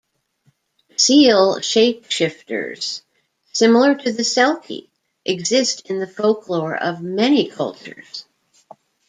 [0.95, 3.03] Seal shapeshifters
[3.53, 4.89] similar to the selkie
[5.25, 8.25] exist in the folklore of many cultures.